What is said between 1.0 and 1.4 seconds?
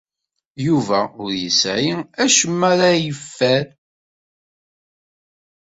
ur